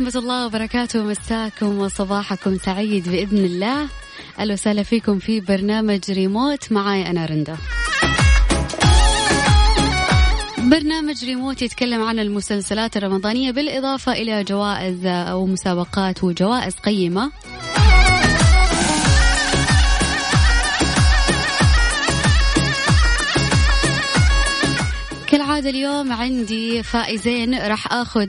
[0.00, 3.88] ورحمة الله وبركاته مساكم وصباحكم سعيد بإذن الله.
[4.38, 6.72] أهلا وسهلا فيكم في برنامج ريموت.
[6.72, 7.56] معاي أنا رندا.
[10.58, 17.32] برنامج ريموت يتكلم عن المسلسلات الرمضانية بالإضافة إلى جوائز أو مسابقات وجوائز قيمة.
[25.58, 28.28] كالعادة اليوم عندي فائزين راح آخذ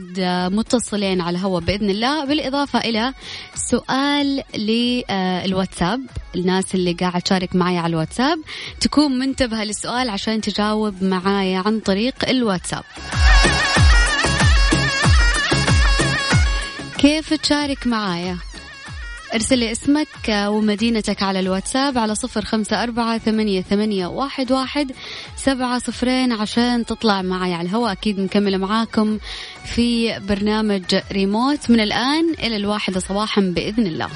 [0.50, 2.24] متصلين على الهواء بإذن الله.
[2.24, 3.14] بالإضافة إلى
[3.54, 6.00] سؤال للواتساب
[6.34, 8.38] الناس اللي قاعد تشارك معي على الواتساب.
[8.80, 12.84] تكون منتبهة للسؤال عشان تجاوب معايا عن طريق الواتساب.
[16.98, 18.38] كيف تشارك معايا؟
[19.34, 24.92] ارسل لي اسمك ومدينتك على الواتساب على صفر خمسة أربعة ثمانية, ثمانية واحد, واحد
[25.36, 27.92] سبعة صفرين عشان تطلع معي على الهواء.
[27.92, 29.18] أكيد مكملة معاكم
[29.64, 30.82] في برنامج
[31.12, 34.08] ريموت من الآن إلى الواحدة صباحا بإذن الله.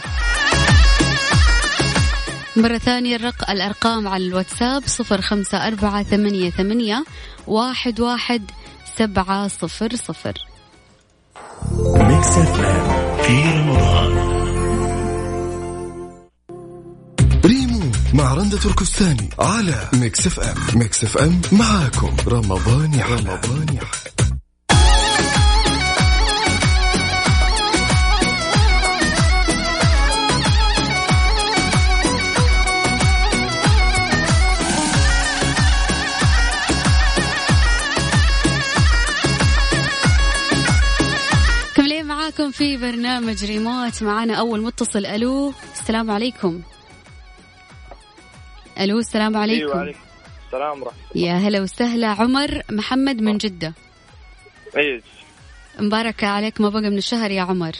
[2.56, 7.04] مرة ثانية الرق الأرقام على الواتساب صفر خمسة أربعة ثمانية, ثمانية
[7.46, 8.50] واحد, واحد
[8.98, 10.34] سبعة صفر صفر.
[13.22, 14.23] في رمضان.
[18.14, 20.56] مع رندة تركستاني على Mix FM.
[20.74, 22.16] Mix FM معاكم.
[22.28, 23.14] رمضان يحلى.
[23.14, 24.14] رمضان يحلى.
[42.04, 44.02] معاكم في برنامج ريموت.
[44.02, 45.06] معنا أول متصل.
[45.06, 46.60] ألو السلام عليكم.
[48.80, 49.66] ألو السلام عليكم.
[49.66, 49.98] أيوه عليكم
[50.46, 51.28] السلام ورحمة الله.
[51.28, 52.06] يا هلا وسهلا.
[52.06, 53.72] عمر محمد من جدة.
[54.76, 55.02] أيوه
[55.80, 57.72] مبارك عليك ما بقى من الشهر يا عمر؟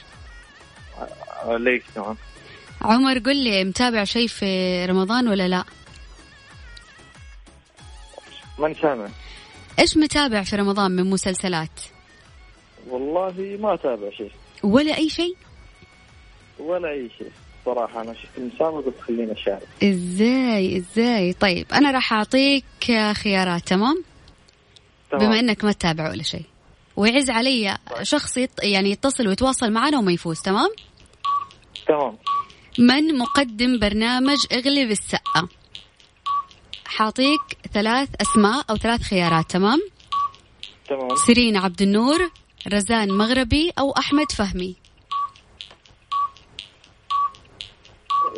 [1.44, 2.16] عليك تمام
[2.82, 5.64] عمر قل لي متابع شيء في رمضان ولا لا؟
[8.58, 9.08] ماني سامع
[9.78, 11.80] إيش متابع في رمضان من مسلسلات؟
[12.88, 14.32] والله ما أتابع شيء.
[14.62, 15.36] ولا أي شيء؟
[16.58, 17.32] ولا أي شيء.
[17.64, 22.64] صراحة أنا شفت المسابقة قلت خليني أشارك إزاي إزاي طيب أنا راح أعطيك
[23.12, 24.04] خيارات تمام؟,
[25.10, 25.26] تمام.
[25.26, 26.44] بما إنك ما تتابع ولا شيء
[26.96, 28.50] ويعز علي شخص يط...
[28.62, 30.70] يعني يتصل ويتواصل معنا وما يفوز تمام؟
[31.88, 32.16] تمام
[32.78, 35.48] من مقدم برنامج اغلب السقة؟
[36.86, 37.40] حاعطيك
[37.72, 39.80] ثلاث أسماء أو ثلاث خيارات تمام؟
[40.88, 42.30] تمام سيرين عبد النور
[42.72, 44.76] رزان مغربي أو أحمد فهمي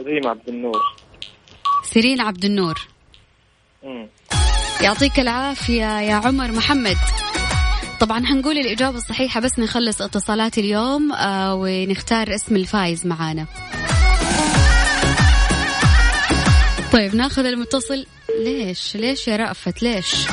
[0.04, 0.82] ريم عبد النور.
[1.82, 2.88] سيرين عبد النور.
[3.84, 4.08] مم.
[4.82, 6.96] يعطيك العافية يا عمر محمد.
[8.00, 13.46] طبعا هنقول الإجابة الصحيحة بس نخلص اتصالات اليوم آه ونختار اسم الفايز معانا.
[16.92, 18.06] طيب ناخذ المتصل.
[18.44, 20.26] ليش؟ ليش يا رأفت؟ ليش؟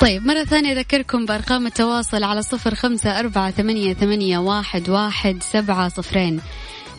[0.00, 5.88] طيب مرة ثانية أذكركم بأرقام التواصل على صفر خمسة أربعة ثمانية, ثمانية واحد, واحد سبعة
[5.88, 6.40] صفرين.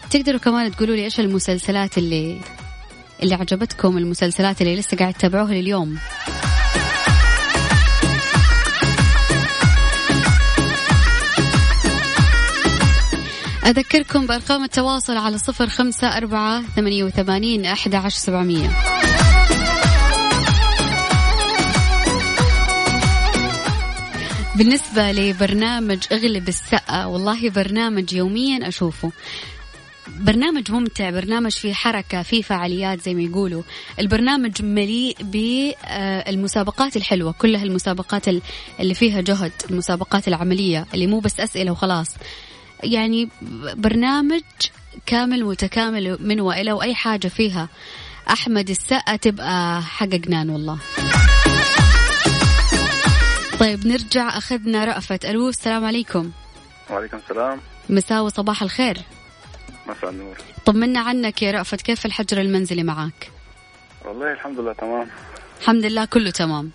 [0.09, 2.41] تقدروا كمان تقولوا لي إيش المسلسلات اللي
[3.23, 5.97] اللي عجبتكم المسلسلات اللي لسه قاعد تتابعوها لليوم؟
[13.65, 18.69] أذكركم بأرقام التواصل على صفر خمسة أربعة ثمانية وثمانين أحد عشر سبعمية.
[24.59, 29.11] بالنسبة لبرنامج اغلب السقة والله برنامج يوميا أشوفه.
[30.07, 33.63] برنامج ممتع برنامج فيه حركة فيه فعاليات زي ما يقولوا.
[33.99, 38.27] البرنامج مليء بالمسابقات الحلوة كلها المسابقات
[38.79, 42.15] اللي فيها جهد المسابقات العملية اللي مو بس أسئلة وخلاص.
[42.83, 43.29] يعني
[43.73, 44.41] برنامج
[45.05, 47.69] كامل متكامل من وإلى وأي حاجة فيها.
[48.29, 50.79] أحمد السقة تبقى حققنان والله.
[53.59, 56.31] طيب نرجع أخذنا رأفت ألو السلام عليكم.
[56.89, 57.59] وعليكم السلام.
[57.89, 58.97] مساء وصباح الخير.
[59.87, 60.37] مساء النور.
[60.65, 63.31] طمنا عنك يا رأفت كيف الحجر المنزلي معك؟
[64.05, 65.09] والله الحمد لله تمام.
[65.61, 66.71] الحمد لله كله تمام.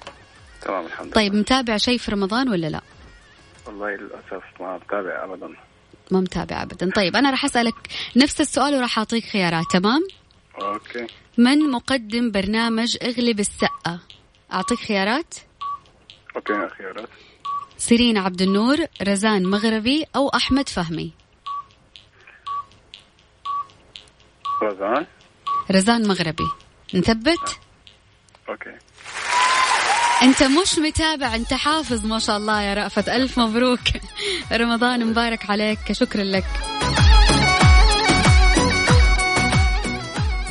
[0.62, 1.14] تمام الحمد لله.
[1.14, 2.80] طيب متابع شيء في رمضان ولا لا؟
[3.66, 5.48] والله للأسف ما متابع أبدا.
[6.10, 6.90] ما متابع أبدا.
[6.90, 7.74] طيب أنا راح أسألك
[8.16, 10.00] نفس السؤال وراح أعطيك خيارات تمام؟
[10.62, 11.06] Okay.
[11.38, 14.00] من مقدم برنامج اغلب السقة؟
[14.52, 15.34] أعطيك خيارات؟
[16.36, 17.08] Okay خيارات
[17.78, 21.12] سيرين عبد النور رزان مغربي أو أحمد فهمي.
[24.62, 25.06] رزان؟
[25.70, 26.48] رزان مغربي.
[26.94, 27.58] نثبت؟
[28.48, 28.74] أوكي.
[30.22, 33.08] أنت مش متابع أنت حافظ ما شاء الله يا رأفت.
[33.08, 33.80] ألف مبروك.
[34.52, 36.44] رمضان مبارك عليك شكرا لك.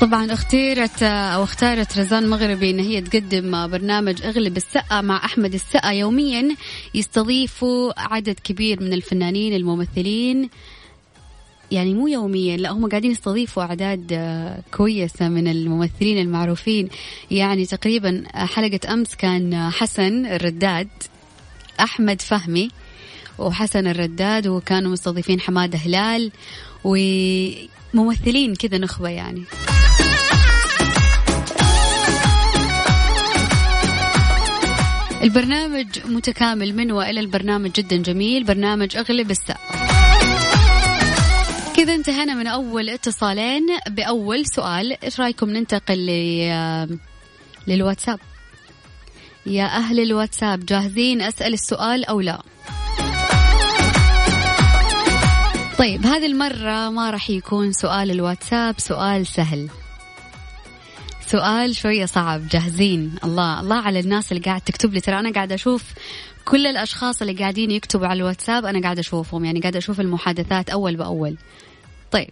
[0.04, 5.92] طبعا اختيرت أو اختارت رزان مغربي إن هي تقدم برنامج أغلب السقا مع أحمد السقا
[5.92, 6.56] يوميا
[6.94, 10.50] يستضيفوا عدد كبير من الفنانين الممثلين.
[11.72, 14.14] يعني مو يوميا لا هم قاعدين يستضيفوا أعداد
[14.74, 16.90] كويسة من الممثلين المعروفين.
[17.32, 20.90] يعني تقريبا حلقة أمس كان حسن الرداد
[21.80, 22.70] أحمد فهمي
[23.40, 26.32] وحسن الرداد وكانوا مستضيفين حمادة هلال
[26.84, 29.44] وممثلين كذا نخبة يعني.
[35.24, 39.84] البرنامج متكامل من وإلى البرنامج جدا جميل برنامج أغلب السقف
[41.76, 43.68] كذا انتهينا من أول اتصالين.
[43.90, 47.00] بأول سؤال إيش رأيكم ننتقل ل
[47.68, 48.20] للواتساب؟
[49.46, 52.42] يا أهل الواتساب جاهزين أسأل السؤال أو لا؟
[55.78, 59.70] طيب هذه المرة ما راح يكون سؤال الواتساب سؤال سهل.
[61.34, 62.48] سؤال شوية صعب.
[62.48, 65.00] جاهزين؟ الله الله على الناس اللي قاعد تكتب لي.
[65.00, 65.84] ترى أنا قاعد أشوف
[66.46, 69.46] كل الأشخاص اللي قاعدين يكتبوا على الواتساب أنا قاعد أشوفهم.
[69.46, 71.38] يعني قاعد أشوف المحادثات أول بأول.
[72.12, 72.30] طيب.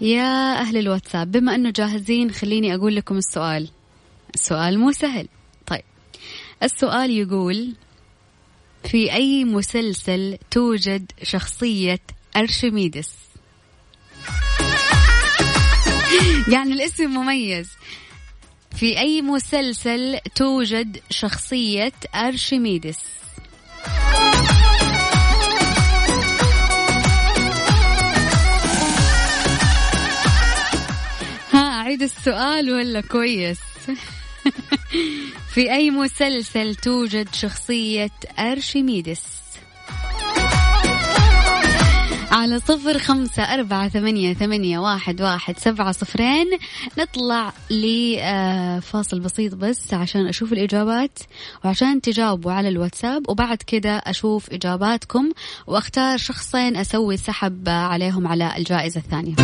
[0.00, 3.68] يا أهل الواتساب بما أنه جاهزين خليني أقول لكم السؤال.
[4.34, 5.28] السؤال مو سهل.
[5.66, 5.84] طيب.
[6.62, 7.74] السؤال يقول
[8.84, 12.00] في أي مسلسل توجد شخصية
[12.36, 13.14] أرشميدس؟
[16.52, 17.68] يعني الاسم مميز.
[18.76, 22.98] في أي مسلسل توجد شخصية أرشميدس
[31.52, 33.58] ها أعيد السؤال ولا كويس؟
[35.54, 39.35] في أي مسلسل توجد شخصية أرشميدس
[42.36, 46.46] على صفر خمسة أربعة ثمانية, ثمانية واحد, واحد سبعة صفرين.
[46.98, 51.18] نطلع لفاصل بسيط بس عشان أشوف الإجابات
[51.64, 53.28] وعشان تجاوبوا على الواتساب.
[53.28, 55.32] وبعد كده أشوف إجاباتكم
[55.66, 59.34] وأختار شخصين أسوي سحب عليهم على الجائزة الثانية.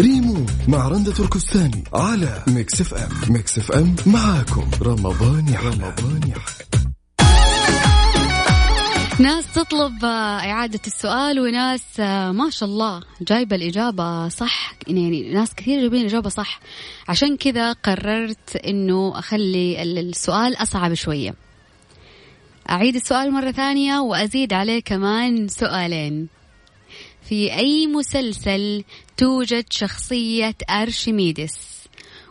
[0.00, 3.34] ريمو مع رندة تركستاني على Mix FM.
[3.34, 4.70] Mix FM معاكم.
[4.82, 5.68] رمضان يحلى.
[5.68, 6.57] رمضان يحلى.
[9.20, 12.00] ناس تطلب إعادة السؤال وناس
[12.30, 14.74] ما شاء الله جايبة الإجابة صح.
[14.86, 16.60] يعني ناس كثير جايبين الإجابة صح.
[17.08, 21.34] عشان كذا قررت إنه أخلي السؤال أصعب شوية.
[22.70, 26.28] أعيد السؤال مرة ثانية وأزيد عليه كمان سؤالين.
[27.28, 28.84] في أي مسلسل
[29.16, 31.54] توجد شخصية أرشميدس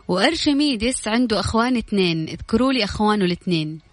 [0.08, 2.28] وأرشميدس عنده أخوان اثنين.
[2.28, 3.87] اذكروا لي أخوانه الاثنين.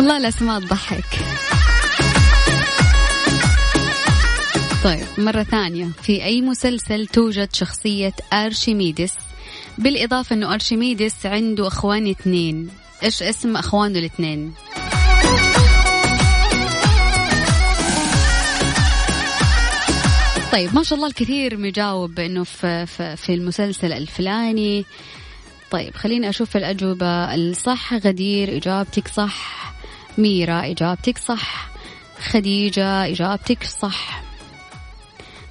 [0.00, 1.04] والله الأسماء تضحك.
[4.84, 5.88] طيب مرة ثانية.
[6.02, 9.12] في أي مسلسل توجد شخصية أرشميدس
[9.78, 12.68] بالإضافة أنه أرشميدس عنده أخوان اثنين.
[13.02, 14.52] إيش اسم أخوانه الاثنين؟
[20.52, 24.84] طيب ما شاء الله الكثير مجاوب إنه في, في, في المسلسل الفلاني.
[25.70, 27.34] طيب خليني أشوف الأجوبة.
[27.34, 29.70] الصح غدير إجابتك صح.
[30.20, 31.70] ميرا إجابتك صح.
[32.30, 34.22] خديجة إجابتك صح.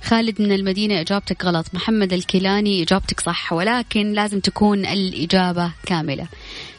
[0.04, 1.66] خالد من المدينة إجابتك غلط.
[1.74, 3.54] محمد الكيلاني إجابتك صح.
[3.54, 6.28] ولكن لازم تكون الإجابة كاملة.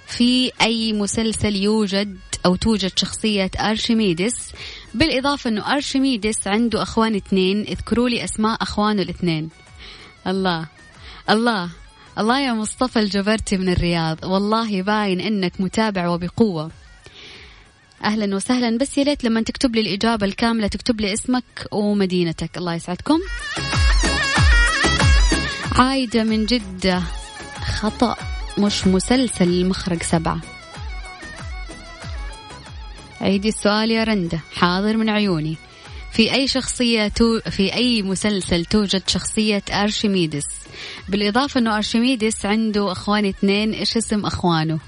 [0.06, 4.52] في أي مسلسل يوجد أو توجد شخصية أرشميدس؟
[4.94, 7.60] بالإضافة أنه أرشميدس عنده أخوان اثنين.
[7.60, 9.48] اذكروا لي أسماء أخوانه الاثنين.
[10.26, 10.66] الله.
[11.30, 11.70] الله.
[12.18, 14.24] الله يا مصطفى الجبرتي من الرياض.
[14.24, 16.70] والله باين إنك متابع وبقوة.
[18.04, 18.78] أهلا وسهلا.
[18.78, 22.58] بس يا ريت لما تكتب لي الإجابة الكاملة تكتب لي اسمك ومدينتك.
[22.58, 23.20] الله يسعدكم.
[25.72, 27.02] عايدة من جدة.
[27.80, 28.16] خطأ.
[28.58, 30.40] مش مسلسل المخرج سبعة.
[33.20, 34.40] عيدي السؤال يا رندة.
[34.54, 35.56] حاضر من عيوني.
[36.12, 40.46] في أي شخصية تو في أي مسلسل توجد شخصية أرشميدس؟
[41.08, 44.78] بالإضافة أنه أرشميدس عنده أخوان اثنين إيش اسم أخوانه؟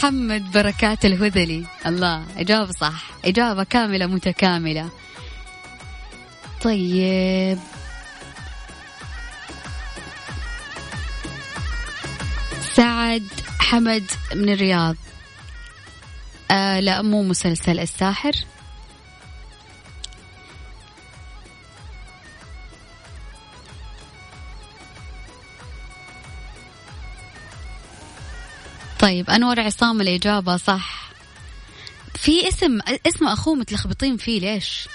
[0.00, 1.64] محمد بركات الهذلي.
[1.86, 3.02] الله إجابة صح.
[3.24, 4.90] إجابة كاملة متكاملة.
[6.62, 7.58] طيب.
[12.74, 13.26] سعد
[13.58, 14.96] حمد من الرياض.
[16.50, 18.32] آه لا مو مسلسل الساحر.
[29.00, 31.10] طيب أنور عصام الإجابة صح.
[32.14, 34.88] في اسم اسم أخوه متلخبطين فيه ليش؟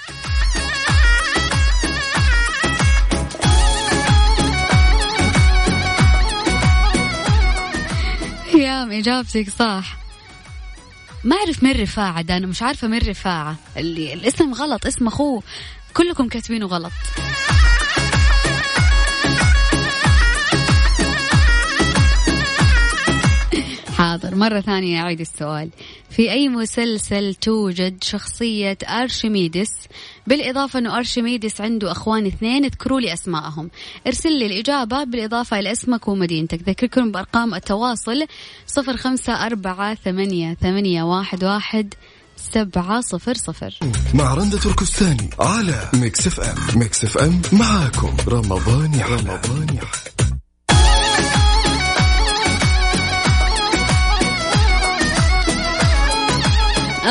[8.55, 9.97] يا إجابتك صح.
[11.24, 13.55] ما أعرف من رفاعة ده أنا مش عارفة من رفاعة.
[13.77, 15.43] اللي الاسم غلط اسم أخوه.
[15.93, 16.91] كلكم كاتبينه غلط.
[24.15, 24.36] حاضر.
[24.36, 25.69] مرة ثانية أعيد السؤال.
[26.10, 29.72] في أي مسلسل توجد شخصية أرشميدس؟
[30.27, 33.69] بالإضافة أنه أرشميدس عنده أخوان اثنين اذكروا لي أسماءهم.
[34.07, 36.69] ارسل لي الإجابة بالإضافة إلى اسمك ومدينتك.
[36.69, 38.25] ذكركم بأرقام التواصل
[38.67, 41.93] صفر خمسة أربعة ثمانية, ثمانية واحد, واحد
[42.38, 43.74] سبعة صفر صفر.
[44.13, 46.79] مع رندة تركستاني على Mix FM.
[46.79, 48.17] Mix FM معاكم.
[48.27, 50.14] رمضان يحلى رمضان يحلى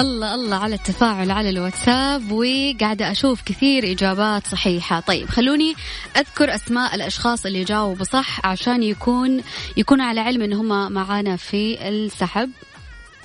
[0.00, 5.00] الله الله على التفاعل على الواتساب وقاعدة أشوف كثير إجابات صحيحة.
[5.00, 5.74] طيب خلوني
[6.16, 9.42] أذكر أسماء الأشخاص اللي جاوبوا صح عشان يكون
[9.76, 12.50] يكون على علم إن هم معانا في السحب.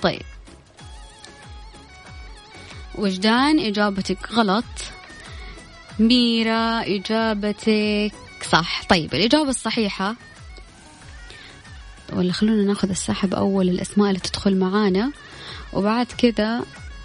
[0.02, 0.22] طيب.
[2.94, 4.64] وجدان إجابتك غلط.
[5.98, 8.12] ميرا إجابتك
[8.50, 8.84] صح.
[8.84, 10.16] طيب الإجابة الصحيحة.
[12.12, 15.12] ولا خلونا ناخذ السحب أول الأسماء اللي تدخل معانا.
[15.72, 16.64] وبعد كذا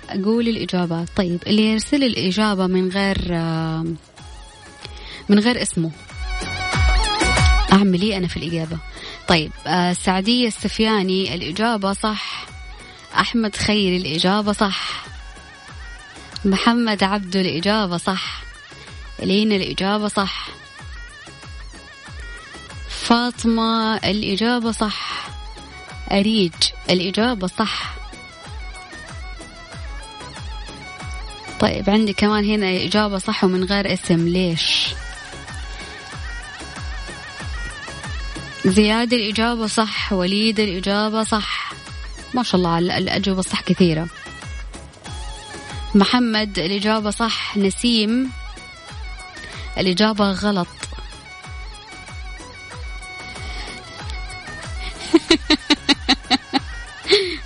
[0.10, 1.08] أقول الإجابات.
[1.16, 3.32] طيب اللي يرسل الإجابة من غير
[5.30, 5.92] من غير اسمه.
[7.74, 8.78] أعمل إيه أنا في الإجابة.
[9.28, 12.46] طيب آه، سعدية السفياني الإجابة صح.
[13.20, 15.06] أحمد خير الإجابة صح.
[16.46, 18.44] محمد عبدو الإجابة صح.
[19.20, 20.48] لينا الإجابة صح.
[22.90, 25.28] فاطمة الإجابة صح.
[26.12, 26.54] أريج
[26.90, 27.95] الإجابة صح.
[31.66, 34.28] طيب عندي كمان هنا إجابة صح ومن غير اسم.
[34.28, 34.88] ليش؟
[38.66, 41.74] زياد الإجابة صح وليد الإجابة صح.
[42.34, 44.08] ما شاء الله الأجوبة صح كثيرة.
[45.96, 48.32] محمد الإجابة صح نسيم
[49.78, 50.68] الإجابة غلط.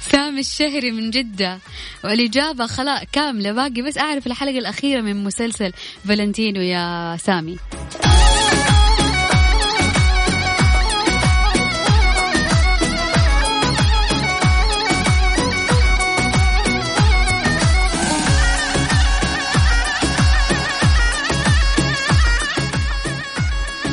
[0.11, 1.59] سامي الشهري من جدة.
[2.03, 5.71] والإجابة خلاص كاملة باقي بس أعرف الحلقة الأخيرة من مسلسل
[6.07, 7.57] فالنتينو يا سامي.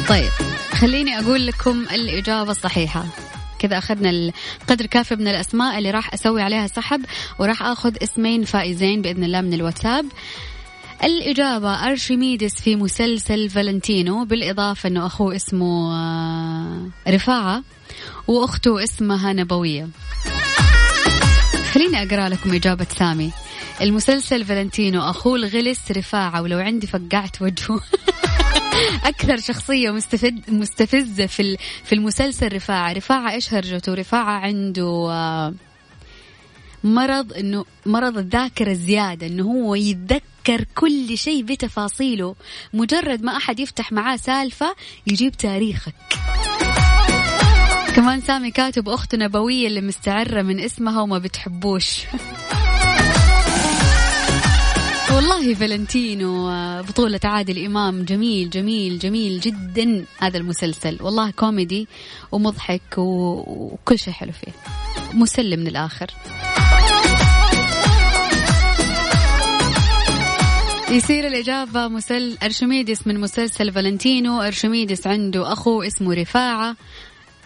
[0.08, 0.30] طيب
[0.72, 3.04] خليني أقول لكم الإجابة الصحيحة.
[3.66, 7.04] كذا أخذنا القدر كافي من الأسماء اللي راح أسوي عليها سحب
[7.38, 10.06] وراح أخذ اسمين فائزين بإذن الله من الواتساب.
[11.04, 17.62] الإجابة أرشميدس في مسلسل فالنتينو بالإضافة أنه أخوه اسمه آه، رفاعة
[18.28, 19.88] وأخته اسمها نبوية.
[21.72, 23.30] خليني أقرأ لكم إجابة سامي.
[23.80, 27.80] المسلسل فالنتينو أخوه الغلس رفاعة ولو عندي فقعت وجهه.
[29.04, 32.92] أكثر شخصية مستفد مستفزة في في المسلسل رفاعة.
[32.92, 35.54] رفاعة إيش هرجته؟ رفاعة عنده آه،
[36.84, 42.34] مرض انه مرض الذاكرة الزيادة إنه هو يتذكر كل شيء بتفاصيله.
[42.74, 45.94] مجرد ما أحد يفتح معاه سالفة يجيب تاريخك.
[47.96, 52.00] كمان سامي كاتب أخته نبوية اللي مستعرة من اسمها وما بتحبوش.
[55.46, 56.48] والله فالنتينو
[56.82, 58.04] بطولة عادل إمام.
[58.04, 60.98] جميل جميل جميل جدا هذا المسلسل.
[61.00, 61.88] والله كوميدي
[62.32, 64.52] ومضحك وكل شيء حلو فيه.
[65.14, 66.06] مسلسل من الآخر.
[70.90, 74.42] يصير الإجابة مسل أرشميدس من مسلسل فالنتينو.
[74.42, 76.76] أرشميدس عنده أخو اسمه رفاعة.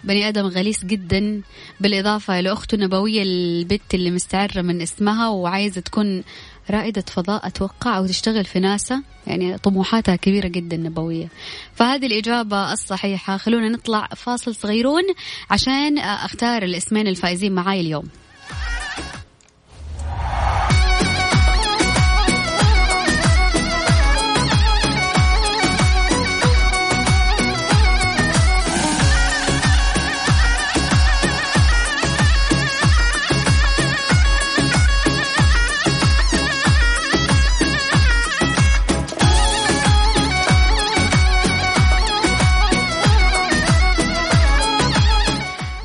[0.05, 1.43] بني آدم غليظ جدا.
[1.81, 6.23] بالإضافة لأخته نبوية البت اللي مستعرة من اسمها وعايزة تكون
[6.71, 11.29] رائدة فضاء أتوقع أو تشتغل في ناسا؟ يعني طموحاتها كبيرة جدا نبوية.
[11.75, 13.37] فهذه الإجابة الصحيحة.
[13.37, 15.03] خلونا نطلع فاصل صغيرون
[15.51, 18.05] عشان أختار الاسمين الفائزين معاي اليوم.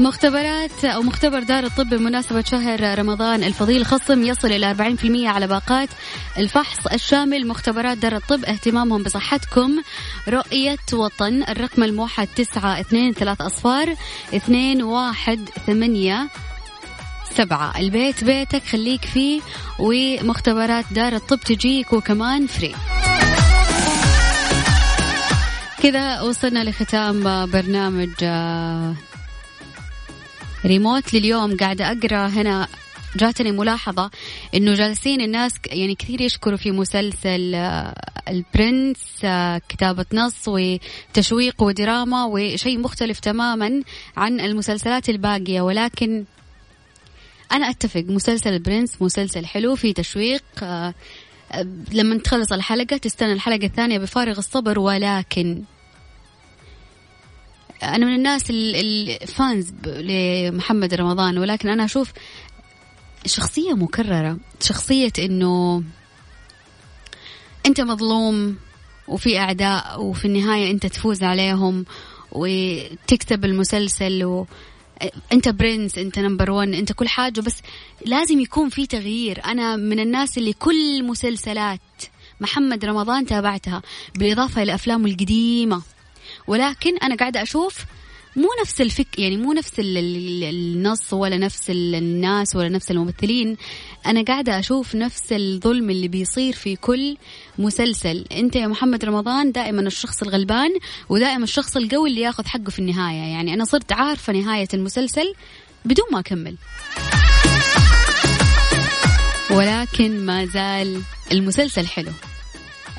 [0.06, 5.90] مختبرات أو مختبر دار الطب بمناسبة شهر رمضان الفضيل خصم يصل إلى 40% على باقات
[6.38, 7.48] الفحص الشامل.
[7.48, 9.82] مختبرات دار الطب اهتمامهم بصحتكم.
[10.28, 13.96] رؤية وطن الرقم الموحد تسعة اثنين ثلاث أصفار
[14.36, 16.30] اثنين واحد ثمانية
[17.38, 17.80] سبعة.
[17.80, 19.42] البيت بيتك خليك فيه
[19.80, 22.76] ومختبرات دار الطب تجيك وكمان فري.
[25.84, 28.94] كذا وصلنا لختام برنامج آه،
[30.66, 32.68] ريموت لليوم قاعدة أقرأ هنا.
[33.16, 34.12] جاتني ملاحظة
[34.56, 37.96] إنه جالسين الناس يعني كثير يشكروا في مسلسل آه،
[38.30, 43.82] البرنس آه، كتابة نص وتشويق ودراما وشيء مختلف تماما
[44.18, 45.62] عن المسلسلات الباقية.
[45.62, 46.26] ولكن
[47.52, 50.94] أنا أتفق مسلسل البرنس مسلسل حلو في تشويق آه،
[51.92, 54.80] لما تخلص الحلقة تستنى الحلقة الثانية بفارغ الصبر.
[54.80, 55.64] ولكن
[57.86, 62.14] أنا من الناس ال fans لمحمد رمضان ولكن أنا أشوف
[63.26, 65.84] شخصية مكررة شخصية إنه
[67.66, 68.58] أنت مظلوم
[69.08, 71.86] وفي أعداء وفي النهاية أنت تفوز عليهم
[72.32, 74.48] وتكتب المسلسل و
[75.34, 77.62] أنت برنس أنت number 1 أنت كل حاجة بس
[78.06, 79.46] لازم يكون في تغيير.
[79.46, 81.80] أنا من الناس اللي كل مسلسلات
[82.42, 83.82] محمد رمضان تابعتها
[84.16, 85.82] بالإضافة إلى أفلامه القديمة.
[86.48, 87.86] ولكن أنا قاعدة أشوف
[88.36, 93.58] مو نفس الفك يعني مو نفس النص ولا نفس الناس ولا نفس الممثلين.
[94.06, 97.18] أنا قاعدة أشوف نفس الظلم اللي بيصير في كل
[97.58, 98.26] مسلسل.
[98.32, 100.70] أنت يا محمد رمضان دائما الشخص الغلبان
[101.10, 103.32] ودائما الشخص القوي اللي ياخذ حقه في النهاية.
[103.34, 105.34] يعني أنا صرت عارفة نهاية المسلسل
[105.86, 106.56] بدون ما أكمل.
[109.52, 112.12] ولكن ما زال المسلسل حلو.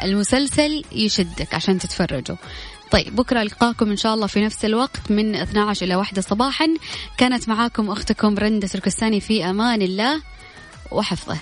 [0.03, 2.37] المسلسل يشدك عشان تتفرجوا.
[2.91, 6.67] طيب بكرة ألقاكم إن شاء الله في نفس الوقت من 12 إلى 1 صباحا.
[7.19, 10.23] كانت معاكم أختكم رندة تركستاني في أمان الله
[10.93, 11.37] وحفظه.